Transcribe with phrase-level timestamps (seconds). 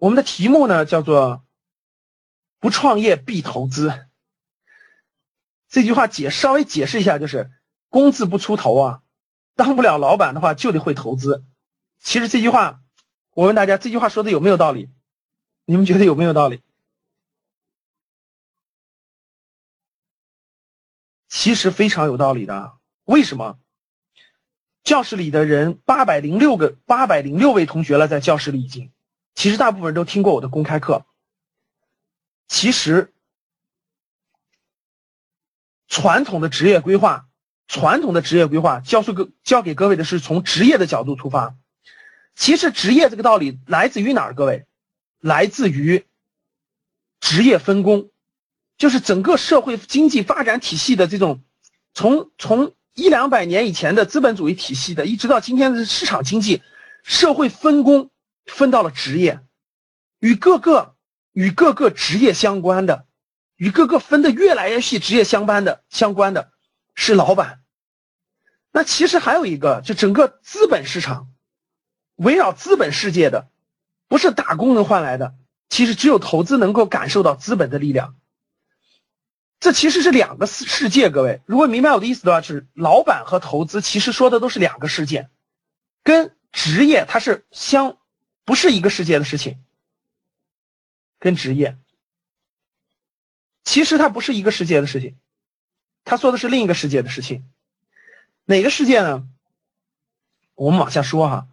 [0.00, 1.44] 我们的题目呢叫做
[2.60, 4.06] “不创业必投资”。
[5.68, 7.50] 这句话解稍微解释一下，就是
[7.88, 9.02] 工字不出头啊，
[9.54, 11.44] 当不了老板的话就得会投资。
[11.98, 12.80] 其实这句话，
[13.34, 14.88] 我问大家，这句话说的有没有道理？
[15.64, 16.62] 你们觉得有没有道理？
[21.28, 22.78] 其实非常有道理的。
[23.04, 23.58] 为什么？
[24.84, 28.90] 教室里的人八百零六个，八百零六位同学了，在教室里已经。
[29.38, 31.06] 其实大部分人都听过我的公开课。
[32.48, 33.12] 其实，
[35.86, 37.28] 传统的职业规划，
[37.68, 41.54] 传统的职业规划，教授各教给各位的是从职业的角度出发。
[42.34, 44.34] 其实职业这个道理来自于哪儿？
[44.34, 44.66] 各位，
[45.20, 46.04] 来自于
[47.20, 48.10] 职业分工，
[48.76, 51.44] 就是整个社会经济发展体系的这种，
[51.94, 56.60] 从从一两百年以前的资本主义体系的，一直到今天的市场经济，
[57.04, 58.10] 社会分工。
[58.48, 59.40] 分到了职业，
[60.18, 60.96] 与各个
[61.32, 63.06] 与各个职业相关的，
[63.54, 66.50] 与各个分的越来越细职业相关的相关的，
[66.94, 67.60] 是老板。
[68.72, 71.28] 那其实还有一个，就整个资本市场，
[72.16, 73.48] 围绕资本世界的，
[74.08, 75.34] 不是打工能换来的。
[75.68, 78.16] 其实只有投资能够感受到资本的力量。
[79.60, 85.28] 这其实是两个世世界，各位，如果明白我的意思的话，就是老板和投资其实说的都是两个世界，
[86.02, 87.98] 跟职业它是相。
[88.48, 89.58] 不是一个世界的事情，
[91.18, 91.76] 跟职业，
[93.62, 95.18] 其实它不是一个世界的事情，
[96.02, 97.44] 他说的是另一个世界的事情，
[98.46, 99.28] 哪个世界呢？
[100.54, 101.46] 我们往下说哈。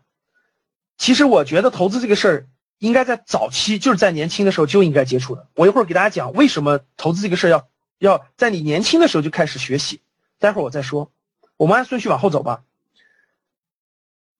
[0.95, 2.47] 其实我觉得投资这个事儿，
[2.77, 5.49] 应该在早期，就是在年轻的时候就应该接触的。
[5.53, 7.67] 我一会儿给大家讲为什么投资这个事儿要
[7.97, 10.01] 要在你年轻的时候就开始学习。
[10.39, 11.11] 待会儿我再说，
[11.57, 12.63] 我们按顺序往后走吧。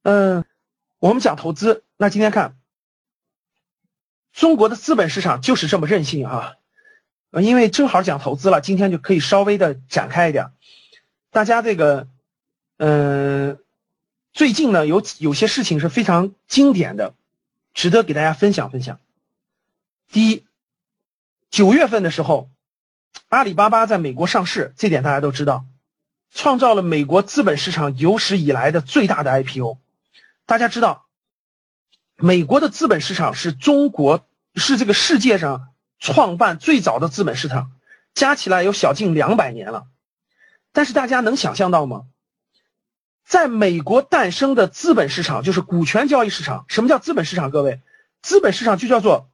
[0.04, 0.46] 嗯。
[1.06, 2.58] 我们讲投资，那今天看
[4.34, 6.54] 中国的资本市场就是这么任性啊！
[7.30, 10.48] 呃，因为正好讲投资了，今天就可以稍微的展开一点。
[11.30, 12.08] 大家这个，
[12.78, 13.60] 嗯，
[14.34, 17.14] 最近呢有有些事情是非常经典的，
[17.76, 19.00] 值得给大家分享分享。
[20.12, 20.44] 第一，
[21.52, 22.50] 九月份的时候，
[23.28, 25.68] 阿里巴巴在美国上市，这点大家都知道，
[26.32, 29.78] 创造了美国资本市场有史以来的最大的 IPO。
[30.46, 31.08] 大家知道，
[32.18, 37.72] 美国的资本市场是中国是这个世界上创办最早的资本市场，
[38.14, 39.88] 加起来有小近两百年了。
[40.72, 42.04] 但是大家能想象到吗？
[43.26, 46.66] 在美国诞生的资本市场就是股权交易市场。
[46.68, 47.50] 什么叫资本市场？
[47.50, 47.82] 各位，
[48.22, 49.32] 资本市场就叫做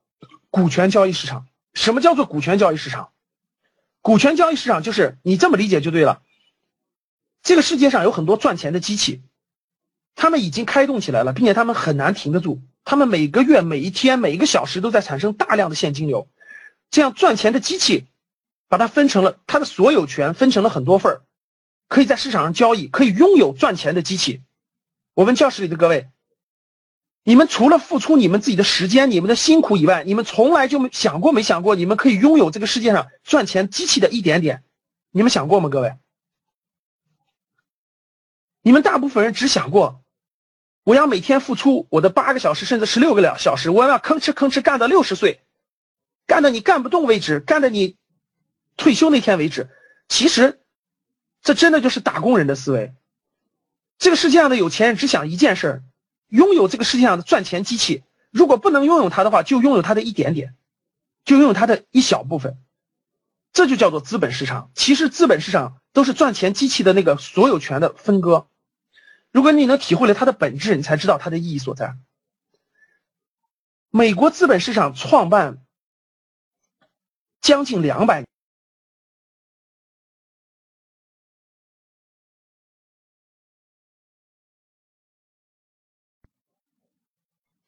[0.50, 1.46] 股权交易市场。
[1.74, 3.12] 什么叫做股权交易市场？
[4.00, 6.22] 股权交易市场就是你这么理解就对了。
[7.44, 9.22] 这个世界上有很多赚钱的机器。
[10.16, 12.62] 他们已经开动起来了，并且他们很难停得住。
[12.84, 16.28] 他们每个月、每一天、每一个小时都在产生大量的现金流。
[16.90, 18.08] 这样赚钱的机器，
[18.68, 21.22] 把它分成了它的所有权，分成了很多份儿，
[21.88, 24.42] 可以在市场上交易，可以拥有赚钱的机器。
[25.14, 26.10] 我问教室里的各位，
[27.24, 34.64] 你们除了付出你们自己的时间、你们的辛苦以外，你们从来就没想过、没想过，你们可以拥有这个世界上赚钱机器的一点点？
[35.12, 35.96] 你们想过吗，各位？
[38.64, 40.01] 你们大部分人只想过，
[40.84, 45.42] 我要每天付出我的八个小时甚至十六个两小时，我要吭哧吭哧干到六十岁，
[46.26, 47.98] 干到你干不动为止，干到你
[48.78, 49.70] 退休那天为止。
[50.08, 50.60] 其实，
[51.44, 52.94] 这真的就是打工人的思维。
[54.00, 55.84] 这个世界上的有钱人只想一件事儿：
[56.28, 58.04] 拥有这个世界上的赚钱机器。
[58.32, 60.56] 如果不能拥有它的话，就拥有它的一点点，
[61.26, 62.58] 就拥有它的一小部分。
[63.54, 64.72] 这就叫做资本市场。
[64.74, 68.48] 其实，资本市场都是赚钱机器的那个所有权的分割。
[69.32, 71.98] 如果你能体会了它的本质，你才知道它的意义所在。
[73.90, 75.66] 美国资本市场创办
[77.42, 78.26] 将近两百，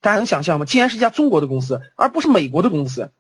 [0.02, 0.66] 大家能想象吗？
[0.66, 3.14] 竟然是一家中国的公司，而不是美国的公司，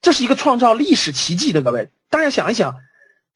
[0.00, 1.90] 这是一个创造历史奇迹的各位。
[2.08, 2.80] 大家想一想。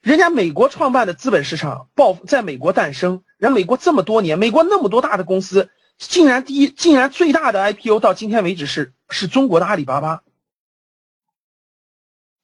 [0.01, 10.23] 人家美国创办的资本市场爆在美国诞生，人美国这么多年，美国那么多大的公司，竟然第一，竟然最大的 IPO 到今天为止是是中国的阿里巴巴，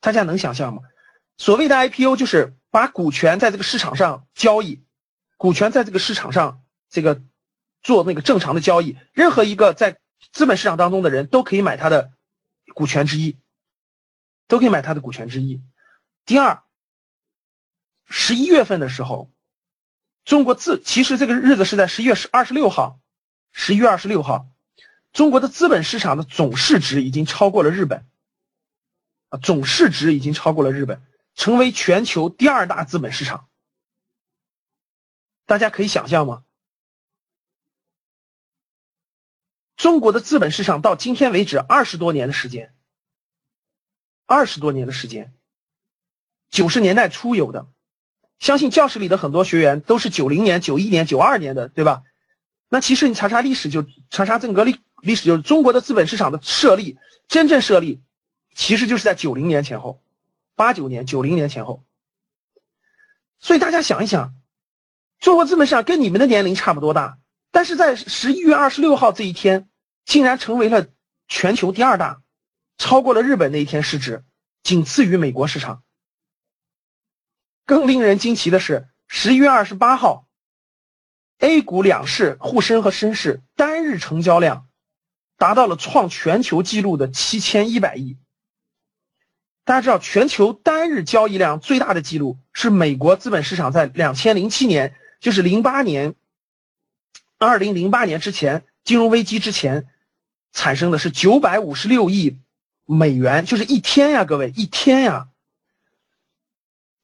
[0.01, 0.83] 大家能想象吗？
[1.37, 4.83] 所谓的 IPO 就是把股权在这个市场上交易，
[5.37, 7.23] 股权在这个市场上这个
[7.83, 9.99] 做那个正常的交易，任何一个在
[10.33, 12.13] 资本市场当中的人都可以买他的
[12.75, 13.39] 股权之一，
[14.49, 15.63] 都可以买他的股权之一。
[16.27, 16.63] 第二，
[18.07, 19.31] 十一月份的时候，
[20.31, 23.01] 中国自其实这个日子是在十一月十二十六号。
[23.51, 24.49] 十一月二十六号，
[25.13, 28.07] 中国的资本市场的总市值已经超过了日本，
[29.31, 31.03] 啊，总市值已经超过了日本，
[31.35, 33.49] 成为全球第二大资本市场。
[35.47, 36.45] 大家可以想象吗？
[39.75, 42.73] 中国的资本市场到今天为止二十多年的时间，
[44.27, 45.35] 二十多年的时间，
[46.51, 47.67] 九十年代初有的，
[48.41, 52.03] 相信教室里的很多学员都是九零年、九一年、九二年的，对吧？
[52.71, 56.97] 那其实你查查历史，就查查整个历历史，就是中国的资本市场的设立，
[57.29, 58.01] 真正设立，
[58.55, 60.01] 其实就是在九零年前后，
[60.57, 61.85] 八九年、九零年前后。
[63.39, 64.35] 所以大家想一想，
[65.19, 67.19] 中国资本市场跟你们的年龄差不多大，
[67.51, 69.69] 但是在十一月二十六号这一天，
[70.07, 70.87] 竟然成为了
[71.29, 72.23] 全球第二大，
[72.79, 74.25] 超过了日本那一天市值，
[74.63, 75.83] 仅次于美国市场。
[77.71, 80.27] 更令人惊奇的是，十一月二十八号。
[81.39, 84.67] A 股两市沪深和深市单日成交量
[85.39, 88.19] 达到了创全球纪录的七千一百亿。
[89.65, 96.17] 大家知道，全球单日交易量最大的记录是美国资本市场在两千零七年，就是零八年，
[97.39, 99.87] 二零零八年之前金融危机之前
[100.53, 102.37] 产生的是九百五十六亿
[102.85, 105.29] 美元，就是一天呀，各位一天呀，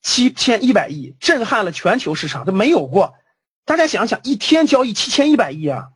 [0.06, 3.16] 七千一百亿，震撼了全球市场，都没有过。
[3.64, 5.88] 大家想想，一天交易七千一百亿啊，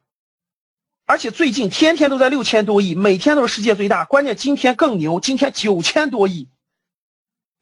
[1.06, 4.04] 而且最近天天都在六千多亿，每天都是世界最大。
[4.04, 6.48] 关键今天更牛，今天九千多亿，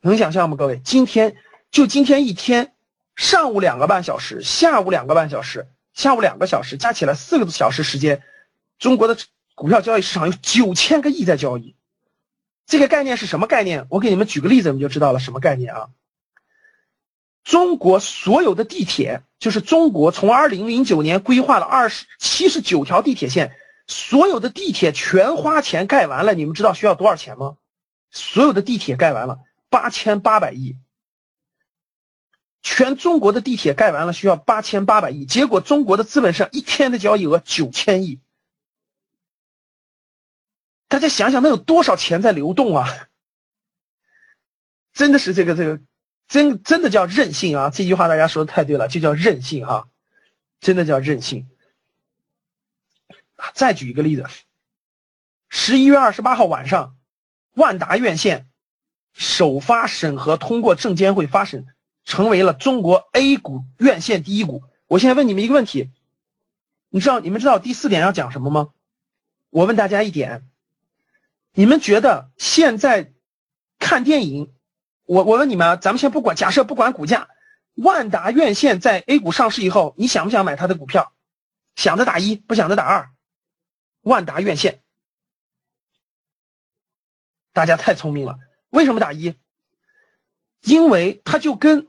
[0.01, 0.57] 能想象吗？
[0.57, 1.37] 各位，今天
[1.71, 2.73] 就今天一天，
[3.15, 8.23] 上午两个半小时，下午两个半小时，下午两个小时，加起来四个小时时间，
[8.79, 9.19] 中国的
[9.55, 11.77] 股票交易市场有九千个亿在交易。
[12.67, 13.87] 这个概念是什么概念？
[13.91, 15.89] 我给你们举个例子，你们就知道了什么概念啊。
[17.49, 23.57] 中国所有的地铁，就是中国从二零零九年规划了二十七十九条地铁线，
[23.87, 27.57] 所有的地铁全花钱盖完了，你们知道需要多少钱吗？
[28.11, 29.39] 所有的地铁盖完了
[29.71, 30.77] 八千八百亿，
[32.61, 38.21] 全中国的地铁盖完了需要八千八百亿，结果中国的资本上一天的交易额九千亿，
[40.87, 43.09] 大家想想那有多少钱在流动啊？
[44.93, 45.81] 真的是这个这个。
[46.29, 47.71] 真真的叫任性啊！
[47.71, 49.89] 这句话大家说的太对了，就叫任性哈，
[50.61, 51.49] 真的叫任性。
[53.55, 54.27] 再举一个例子，
[55.49, 56.97] 十一月二十八号晚上，
[57.55, 58.47] 万达院线
[59.15, 61.67] 首发审核通过证监会发审，
[62.05, 64.63] 成为了中国 A 股院线第一股。
[64.87, 65.91] 我现在问你们一个问题，
[66.91, 68.69] 你知道你们知道第四点要讲什么吗？
[69.49, 70.47] 我问大家一点，
[71.53, 73.15] 你们觉得现在
[73.79, 74.53] 看电影？
[75.09, 77.29] 我我问你们啊，咱们先不管，假设不管股价，
[77.75, 81.15] 万达院线在 A 股上市以后，你想不想买它的股票？
[81.77, 83.09] 想的打一，不想的打二。
[84.03, 84.81] 万达院线，
[87.55, 88.37] 大家太聪明了，
[88.69, 89.35] 为什么打一？
[90.61, 91.89] 因为它就跟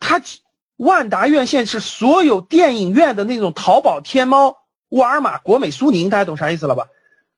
[0.00, 0.20] 它
[0.76, 4.56] 万达院线是所有电影院的那种淘宝、天猫、
[4.88, 6.88] 沃尔玛、国美、苏宁，大家懂啥意思了吧？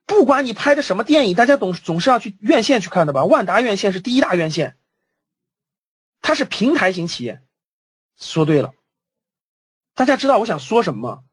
[0.07, 3.25] 不管你拍的什么电影，大家总总是要去院线去看的吧？
[3.25, 4.75] 万达院线是第一大院线。
[6.21, 7.41] 它是平台型企业，
[8.17, 8.73] 说对了。
[9.95, 11.23] 大家知道我想说什么吗？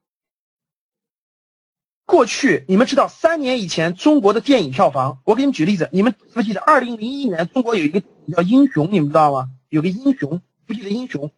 [2.05, 8.07] 过去你们知道三年以前中国的电影票房，我给你们举例子，你们不记得二零零一年中国有一个叫
[8.43, 9.51] 《英雄》，你们知道吗？
[9.69, 11.29] 有个《英雄》，不记得《英雄》。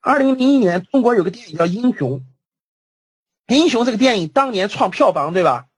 [0.00, 2.20] 二零零一年中国有个电影叫《英雄》，
[3.54, 5.68] 《英雄》这个电影当年创票房对吧？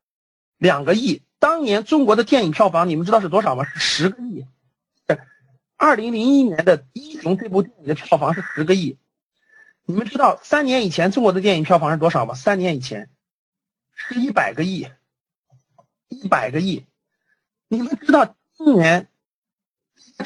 [0.57, 1.23] 两个亿。
[1.39, 3.65] 当年中国的电影票房你们知道是多少吗？
[3.65, 4.47] 是十个亿。
[5.77, 8.99] 二零零一年的《英雄》这部电影的票房是十个亿，
[9.85, 12.35] 你们知道三年以前中国的电影票房是多少吗？
[12.35, 13.11] 三年以前
[13.95, 14.89] 是一百个亿，
[16.09, 16.87] 一百个亿。
[17.69, 19.09] 你们知道今年？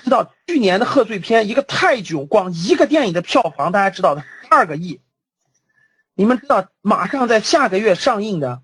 [0.04, 5.00] 知道去年的贺岁片一个泰囧，光一个电影的票房大家知道的十二个亿。
[6.14, 8.62] 你们知道马上在下个月上映的，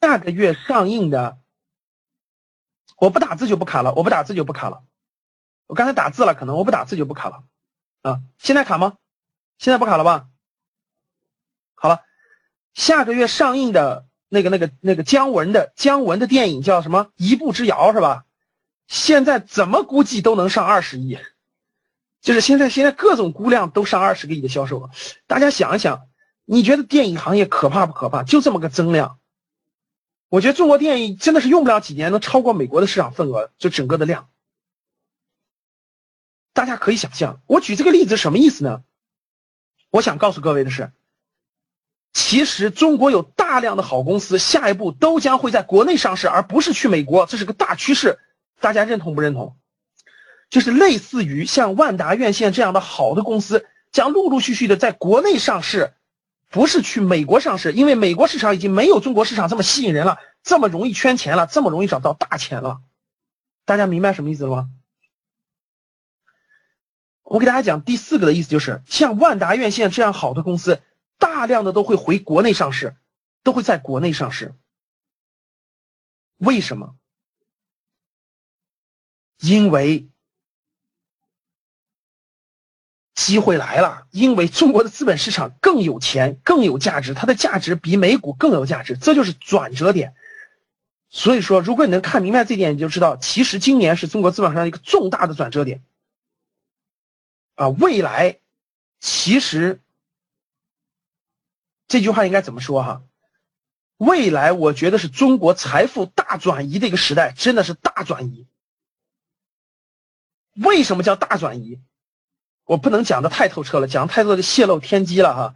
[0.00, 1.38] 下个月上映的，
[2.96, 4.82] 我不打字就不卡了，我不打字就不卡了。
[5.72, 7.44] 我刚才打字了，可能我不打字就不卡了，
[8.02, 8.98] 啊，现在卡吗？
[9.56, 10.26] 现在不卡了吧？
[11.72, 12.02] 好了，
[12.74, 18.26] 下个月上映的那个那个那个姜文的姜文的电影叫什么《一步之遥》是吧？
[18.86, 21.18] 现在怎么估计都能上二十亿，
[22.20, 24.90] 就是现在现在各种估量都上二十个亿的销售额，
[25.26, 26.02] 大家想一想，
[26.44, 28.24] 你觉得电影行业可怕不可怕？
[28.24, 29.18] 就这么个增量，
[30.28, 34.28] 我觉得中国电影真的是用不了几年能超过美国的市场份额，就整个的量。
[36.52, 38.82] 大家可以想象，我举这个例子什么意思呢？
[39.90, 40.92] 我想告诉各位的是，
[42.12, 48.18] 其实中国有大量的好公司，下一步都将会在国内上市，而不是去美国，这是个大趋势。
[48.60, 49.56] 大家认同不认同？
[50.50, 55.94] 就是类似于像万达院线这样的好的公司，将陆陆续续的在国内上市，
[56.50, 62.80] 不是去美国上市，因为美国市场已经没有中国市场这么吸引人了，这么容易圈钱了，这么容易找到大钱了。
[63.64, 64.68] 大家明白什么意思了吗？
[67.32, 70.82] 我给大家讲第四个的意思，就是像万达院线这样好的公司，
[71.18, 72.94] 大量的都会回国内上市，
[73.42, 74.54] 都会在国内上市。
[76.36, 76.94] 为什么？
[79.40, 80.10] 因为
[83.14, 90.14] 机会来了，因为中国的资本市场更有钱、更有价值，它的价值比美股更有价值，这就是转折点。
[91.08, 95.82] 所以说，如果你能看明白这点，你就知道，其实今年是中国资本上一个重大的转折点。
[97.54, 98.38] 啊，未来
[99.00, 99.80] 其实
[101.88, 103.02] 这句话应该怎么说哈？
[103.96, 108.46] 未来我觉得是中国财富大转移的一个时代，真的是大转移。
[110.54, 111.80] 为什么叫大转移？
[112.64, 115.54] 我不能讲的太透彻了，讲太多就泄露天机了哈。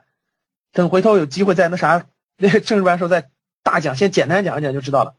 [0.72, 3.30] 等回头有机会在那啥那个政治班时候再
[3.62, 5.16] 大讲，先简单讲一讲就知道了。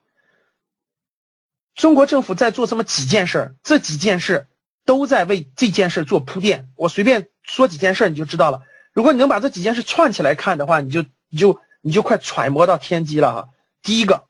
[1.75, 4.47] 中国政府在做这么几件事，这几件事
[4.87, 6.69] 都在为这件事做铺垫。
[6.75, 8.63] 我随便说几件事你就知道了。
[8.93, 13.49] 如果你能把这几件事串起来看的话，你就你就你就快揣摩到天机了哈。
[13.83, 14.25] 第一个，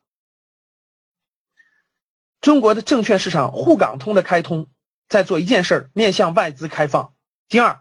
[2.42, 4.68] 中国的证券市场沪港通的开通。
[5.10, 7.14] 在做一件事儿，面向外资开放。
[7.48, 7.80] 第二，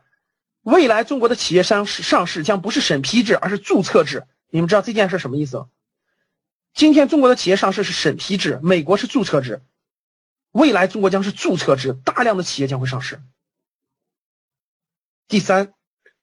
[0.62, 4.28] 未来中国的企业上市上市将不是审批制，而是注册制。
[4.48, 5.66] 你们知道这件事什么意思？
[6.72, 9.60] 今天中国的企业上市是审批制，美国是注册制，
[10.56, 13.20] 未来中国将是注册制，大量的企业将会上市。
[15.28, 15.74] 第三，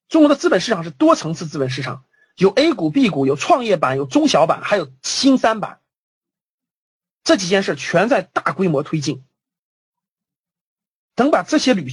[0.08, 5.78] 中国的资本市场是多层次资本市场，有 A 股、B 股，有创业板，有中小板，还有新三板。
[7.22, 9.24] 这几件事全在大规模推进。
[11.14, 11.92] 等把这些旅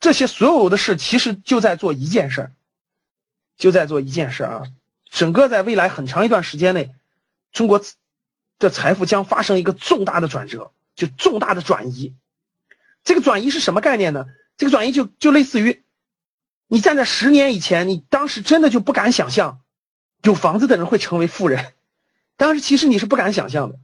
[0.00, 2.52] 这些所有的事，其实就在做一件事，
[3.56, 4.64] 就在做一件事啊！
[5.08, 6.94] 整个在未来很长一段时间内，
[7.52, 7.82] 中国
[8.58, 12.14] 的财富将发生一个重大的转折，就重大的转移。
[13.02, 14.26] 这个转移是什么概念呢？
[14.58, 15.82] 这个转移就就类似于，
[16.66, 19.62] 你站在十年以前，你当时真的就不敢想象，
[20.22, 21.72] 有房子的人会成为富人，
[22.36, 23.78] 当时其实你是不敢想象的。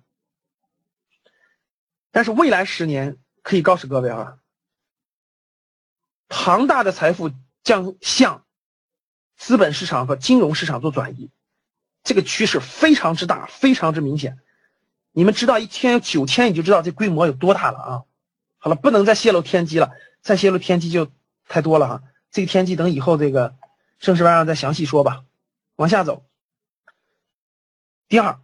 [2.11, 4.37] 但是未来十年，可以告诉各位啊。
[6.28, 7.30] 庞大的财富
[7.64, 8.44] 将向
[9.38, 11.30] 资本市场和金融市场做转移，
[12.04, 14.38] 这个趋势非常之大，非常之明显。
[15.16, 18.02] 你们知道一天有九千，你就知道这规模有多大了啊！
[18.58, 21.11] 好了，不能再泄露天机了，再泄露天机就
[21.49, 22.02] 太多了哈。
[22.30, 23.56] 这个天机等以后这个
[23.99, 25.25] 正式班上再详细说吧。
[25.76, 26.26] 往下走，
[28.08, 28.40] 第二，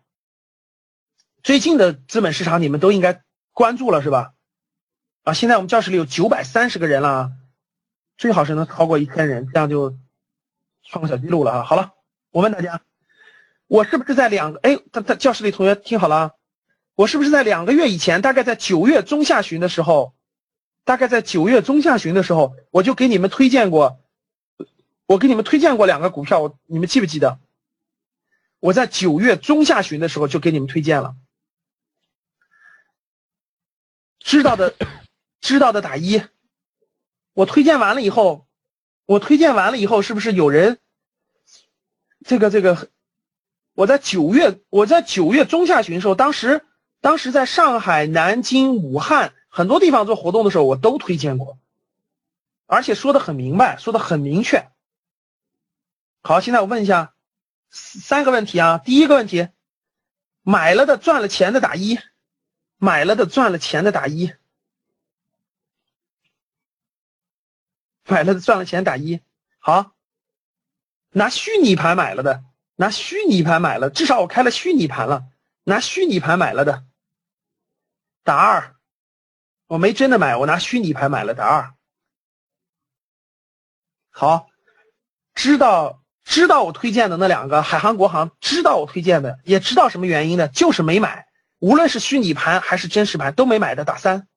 [1.43, 4.33] 最近的资本市场你们都应该关注了是吧？
[5.25, 7.33] 啊，现在我们教室里有九百三十个人了啊。
[8.17, 9.95] 最好是能超过一千人，这样就
[10.85, 11.63] 创个小记录了啊！
[11.65, 11.93] 好了，
[12.31, 12.81] 我问大家，
[13.67, 14.61] 我是不是在两个？
[14.61, 16.31] 哎，他他教室里同学听好了啊，
[16.95, 20.15] 我是不是在两个月以前，大概在九月中下旬的时候，
[20.85, 24.01] 大概在九月中下旬的时候，我就给你们推荐过，
[25.07, 27.39] 我给你们推荐过两个股票，我你们记不记得？
[28.61, 31.17] 我在九月中下旬的时候就给你们推荐了，
[34.21, 34.75] 知道的
[35.41, 36.23] 知道的打一。
[37.33, 38.47] 我推荐完了以后，
[39.07, 40.79] 我推荐完了以后，是不是有人？
[42.25, 42.89] 这个这个，
[43.73, 46.65] 我在九月，我在九月中下旬的时候，当时
[47.03, 51.59] 当时在上海、南京、武汉很多地方做活动的时候，我都推荐过，
[52.67, 54.71] 而且说的很明白，说的很明确。
[56.23, 57.13] 好，现在我问一下
[57.71, 59.49] 三个问题啊，第一个问题，
[60.43, 61.99] 买了的赚了钱的打一，
[62.79, 64.33] 买了的赚了钱的打一。
[68.05, 69.21] 买了的赚了钱打一，
[69.59, 69.93] 好，
[71.11, 72.45] 拿虚拟盘买了的，
[72.77, 75.25] 拿虚拟盘买了，至少我开了虚拟盘了，
[75.65, 76.85] 拿虚拟盘买了的
[78.23, 78.77] 打二，
[79.67, 81.75] 我没真的买，我拿虚拟盘买了打二，
[84.11, 84.49] 好，
[85.35, 91.27] 知道知道我推荐的那两个海航、国航，知道我推荐的，也知道什么原因的，就是没买。
[91.59, 94.29] 无论是虚拟盘还是真实盘都没买的，打三。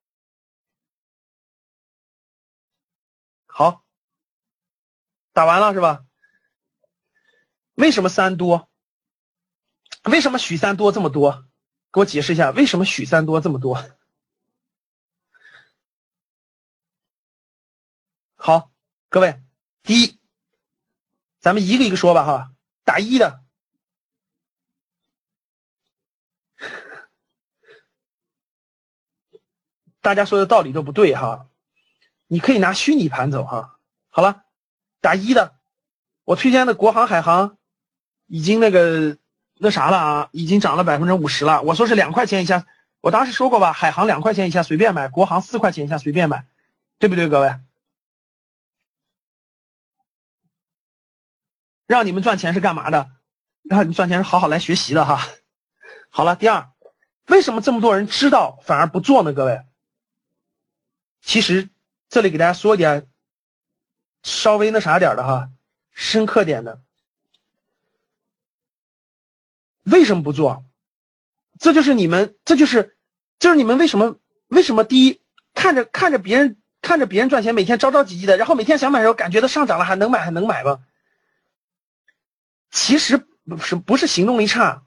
[3.46, 3.84] 好，
[5.34, 6.06] 打完了是吧？
[7.76, 8.70] 为什么三多？
[10.04, 11.48] 为什么许三多这么多？
[11.96, 13.82] 给我解释一下，为什么许三多这么多？
[18.36, 18.70] 好，
[19.08, 19.42] 各位，
[19.82, 20.20] 第一，
[21.40, 22.52] 咱们一个一个说吧哈。
[22.84, 23.46] 打一的，
[30.02, 31.50] 大家说的道理都不对哈。
[32.28, 33.80] 你可以拿虚拟盘走哈。
[34.10, 34.44] 好了，
[35.00, 35.58] 打一的，
[36.26, 37.58] 我推荐的国航、海航
[38.26, 39.18] 已经那个
[39.58, 41.62] 那啥了啊，已经涨了百分之五十了。
[41.62, 42.66] 我说是两块钱以下，
[43.00, 46.46] 我当时说过吧，海航两块钱以下随便买，国航四块钱以下随便买，
[47.00, 47.56] 对不对，各位？
[51.88, 53.12] 让你们赚钱是干嘛的？
[53.64, 55.22] 让你们赚钱是好好来学习的哈。
[56.10, 56.70] 好了，第二，
[57.28, 59.34] 为什么这么多人知道反而不做呢？
[59.34, 59.62] 各位，
[61.22, 61.70] 其实
[62.10, 63.08] 这里给大家说一点
[64.24, 65.50] 稍微那啥点的哈，
[65.92, 66.82] 深刻点的。
[69.86, 70.66] 为什么不做？
[71.58, 72.98] 这就是你们，这就是
[73.40, 75.22] 就是你们为什么为什么第一
[75.54, 80.82] 看着看着别人看着别人赚钱，每天着着急急的，然后每天想买的时候感觉到上涨了，还能买还能买吗？
[82.72, 84.84] 其实不是不是行动力差，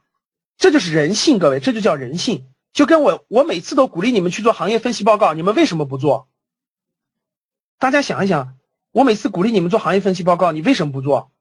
[0.58, 2.46] 这就是人性，各位，这就叫人性。
[2.74, 6.28] 就跟我我每次都鼓励你们去做行业分析报告，你们为什么不做？
[7.78, 8.58] 大家想一想，
[8.92, 11.32] 我每次鼓励你们做行业分析报告，你为什么不做？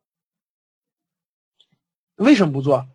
[2.15, 2.87] 为什么不做？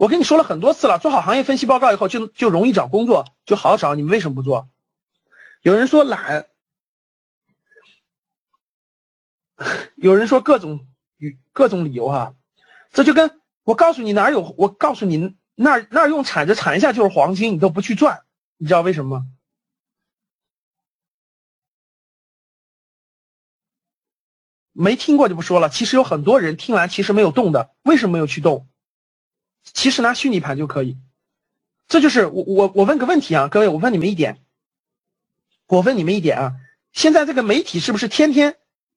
[0.00, 3.94] 我跟你说了很多次了，做好行业分析报告以后就就容易找工作，就好找。
[3.94, 4.70] 你们为什么不做？
[5.60, 6.46] 有人说懒，
[9.96, 10.86] 有人说各种
[11.52, 12.34] 各种理由哈。
[12.92, 18.22] 这就跟我告诉你哪有，我告诉你那那用铲子铲一下就是黄金，你都不去赚，
[18.56, 19.26] 你知道为什么吗？
[24.72, 25.68] 没听过就不说了。
[25.68, 28.69] 其实有很多人听完其实没有动的，为什么没有去动？
[29.62, 30.98] 其实拿虚拟盘就可以。
[31.88, 34.38] 这就是我我我问个问题啊，各位，我问你们一点，
[35.66, 36.52] 我问你们一点啊，
[36.92, 38.56] 现在这个媒体是不是天天？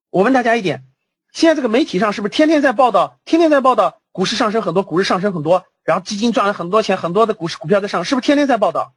[0.09, 0.85] 我问大家一点。
[1.31, 3.19] 现在这个媒体上是不是天天在报道？
[3.25, 8.93] 天天在报道股市上升很多，股市上升很多，然后基金赚了很多钱，很多的股市股票在上，是不是天天在报道？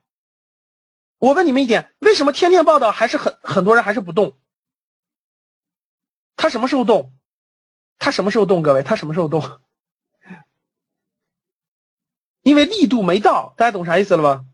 [1.16, 4.36] 我问你们一点，为什么天天报道还是很很多人还是不动？
[6.36, 7.14] 他什么时候动？
[7.98, 8.60] 他什么时候动？
[8.60, 9.40] 各位，他什么时候动？
[12.46, 14.44] 因为力度没到，大家懂啥意思了吧？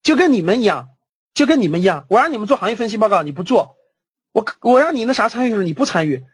[0.00, 0.90] 就跟你们一样，
[1.34, 3.74] 就跟你们一样，我让你们做行业分析报告，你不做，
[4.30, 6.24] 我我让你那啥参与的时候，你不参与。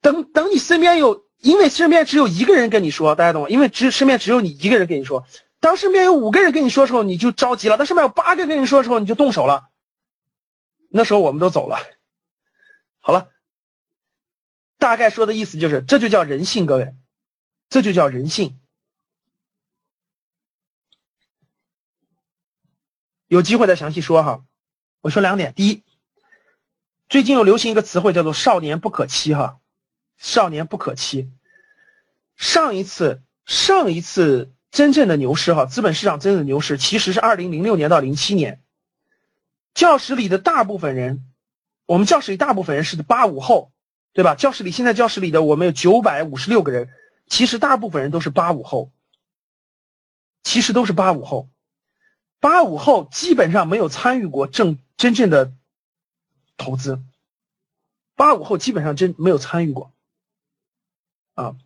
[0.00, 3.50] 等等，你身边有，因为身边只有一个人跟你说，大家懂吗？
[3.50, 5.26] 因为只身边只有你一个人跟你说，
[5.60, 9.68] 当身边有五个人跟你说的时候，你就着急了；当身边有八个跟你说的时候，你就动手了。
[10.88, 11.76] 那时候我们都走了。
[13.00, 13.28] 好了，
[14.78, 16.94] 大概说的意思就是，这就叫人性，各位，
[17.68, 18.58] 这就叫人性。
[23.28, 24.44] 有机会再详细说哈。
[25.00, 25.82] 我说两点，第一，
[27.08, 29.58] 最近又流行一个词汇叫做“少年不可欺”哈。
[30.16, 31.30] 少年不可欺。
[32.36, 38.60] 上一次，上一次真正的牛市，哈，资本市场真正的牛市，其实是二零零六年到零七年。
[39.74, 41.24] 教室里的大部分人，
[41.84, 43.72] 我们教室里大部分人是八五后，
[44.12, 44.34] 对吧？
[44.34, 46.88] 教室里现在教室里的我们有九百五十六个人，
[47.28, 48.90] 其实大部分人都是八五后，
[50.42, 51.48] 其实都是八五后。
[52.40, 55.52] 八五后基本上没有参与过正真正的
[56.56, 57.00] 投资，
[58.14, 59.92] 八五后基本上真没有参与过。
[61.34, 61.56] 啊，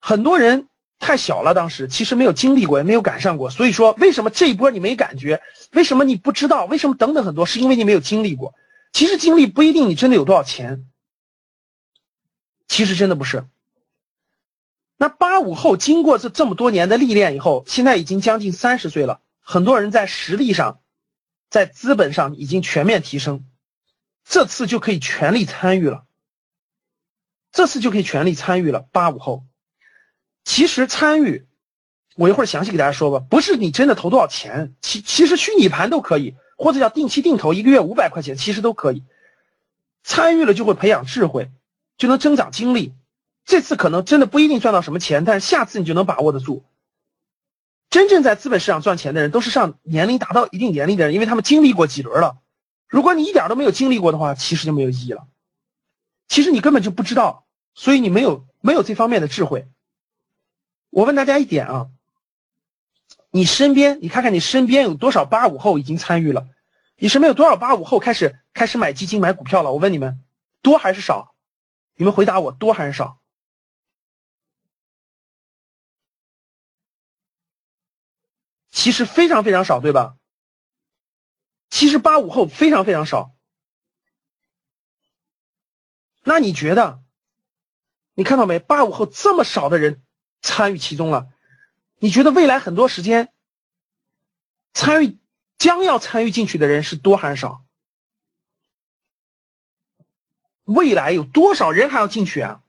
[0.00, 3.50] 很多人太小了，当时其实没有经历过，也没有赶上过。
[3.50, 5.42] 所以说，为什么这一波你没感觉？
[5.72, 6.64] 为什么你不知道？
[6.66, 7.44] 为什么等等很多？
[7.44, 8.54] 是因为你没有经历过。
[8.92, 10.86] 其实经历不一定你真的有多少钱，
[12.68, 13.44] 其实真的不是。
[14.96, 20.80] 那八五后经过这这么多年的历练以后，现在已经将近三十岁了，很多人在实力上，
[21.50, 23.44] 在资本上已经全面提升，
[24.24, 26.06] 这次就可以全力参与了。
[27.52, 28.86] 这次就可以全力参与了。
[28.90, 29.44] 八五后，
[30.44, 31.46] 其实参与，
[32.16, 33.24] 我一会儿详细给大家说吧。
[33.30, 39.04] 不是你真的投多少钱，其其实虚拟盘都可以，或者叫定期定投，一个月五百块钱，其实都可以。
[40.02, 41.50] 参与了就会培养智慧，
[41.96, 42.94] 就能增长经历。
[43.44, 46.64] 这次可能真的不一定赚到什么钱，但是下次你就能把握得住。
[47.94, 52.38] 真正在资本市场赚钱的人，都是上年龄达到一定年龄的人，因为他们经历过几轮了。
[52.88, 55.28] 如果你一点都没有经历过的话，其实就没有意义了。
[56.26, 57.46] 其实你根本就不知道。
[57.72, 59.68] 所以你没有没有这方面的智慧。
[60.90, 61.86] 我问大家一点啊，
[63.30, 66.48] 你身边你看看你身边有多少八五后已经参与了？
[66.96, 69.70] 你身边有多少八五后开始开始买基金买股票了？
[69.70, 70.18] 我问你们，
[70.62, 71.36] 多还是少？
[71.94, 73.20] 你们回答我，多还是少？
[78.84, 80.18] 其实非常非常少，对吧？
[81.70, 83.34] 其实八五后非常非常少。
[86.22, 87.02] 那你觉得？
[88.12, 88.58] 你看到没？
[88.58, 90.02] 八五后这么少的人
[90.42, 91.32] 参与其中了，
[91.96, 93.32] 你觉得未来很多时间
[94.74, 95.18] 参与
[95.56, 97.64] 将要参与进去的人是多还是少？
[100.64, 102.62] 未来有多少人还要进去啊？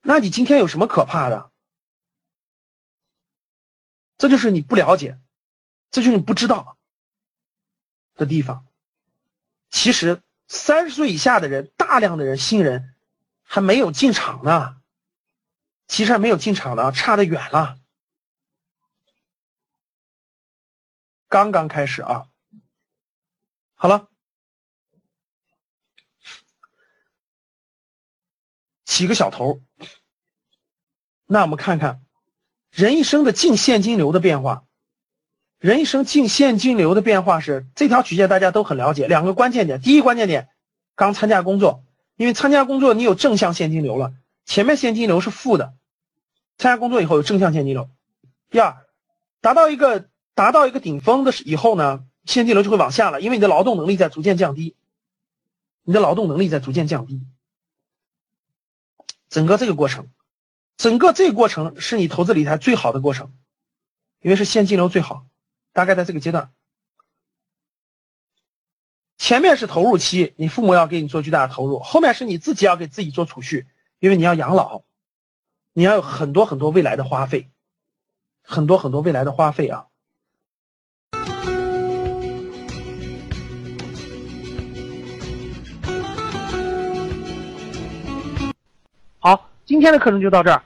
[0.00, 1.50] 那你今天有什么可怕的？
[4.18, 5.18] 这就是你不了解，
[5.90, 6.76] 这就是你不知道
[8.14, 8.66] 的地方。
[9.70, 10.22] 其实。
[10.50, 12.94] 三十岁以下的人，大量的人新人
[13.42, 14.80] 还没有进场呢，
[15.86, 17.78] 其实还没有进场呢，差得远了，
[21.28, 22.30] 刚刚开始啊。
[23.74, 24.08] 好了，
[28.86, 29.60] 起个小头，
[31.26, 32.02] 那我们看看
[32.78, 34.62] 人一生的净现金流的变化。
[35.58, 39.08] 人一生净现金流的变化是这条曲线，大家都很了解。
[39.08, 40.48] 两个关键点，第一关键点，
[40.94, 41.82] 刚参加工作，
[42.14, 44.12] 因为参加工作你有正向现金流了，
[44.44, 45.74] 前面现金流是负的，
[46.56, 47.90] 参加工作以后有正向现金流。
[48.48, 48.76] 第二，
[49.40, 54.76] 达到一个达到一个顶峰的以后呢，现金流就会往下了，因为你的劳动能力在逐渐降低，
[55.82, 57.22] 你的劳动能力在逐渐降低。
[59.28, 60.06] 整个这个过程，
[60.78, 63.32] 整个这个过程是你投资理财最好的过程，
[64.20, 65.26] 因为是现金流最好。
[65.72, 66.52] 大概在这个阶段，
[69.16, 73.66] 前面是投入期，你父母要给你做巨大的投入；后面是你自己要给自己做储蓄，
[73.98, 74.82] 因为你要养老，
[75.72, 77.50] 你要有很多很多未来的花费，
[78.42, 79.86] 很多很多未来的花费啊。
[89.18, 90.62] 好，今天的课程就到这儿。